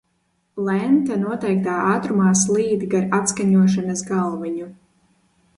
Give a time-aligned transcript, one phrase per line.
[0.67, 4.73] Lente noteiktā ātrumā slīd gar atskaņošanas galviņu.